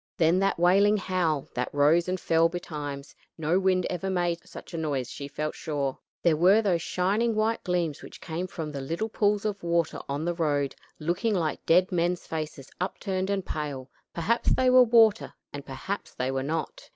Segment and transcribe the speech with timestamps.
[0.17, 4.77] Then that wailing howl that rose and fell betimes; no wind ever made such a
[4.79, 5.99] noise she felt sure.
[6.23, 10.25] There were those shining white gleams which came from the little pools of water on
[10.25, 15.67] the road, looking like dead men's faces upturned and pale; perhaps they were water and
[15.67, 16.89] perhaps they were not.